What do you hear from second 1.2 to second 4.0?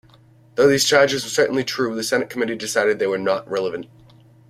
were certainly true, the Senate Committee decided they were not relevant.